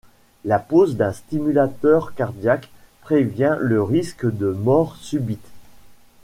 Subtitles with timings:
[0.45, 5.45] La pose d'un stimulateur cardiaque prévient le risque de Mort subite.